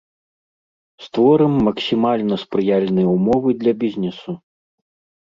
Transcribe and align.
Створым 1.07 1.53
максімальна 1.69 2.35
спрыяльныя 2.47 3.07
ўмовы 3.21 3.49
для 3.63 3.73
бізнесу. 3.85 4.29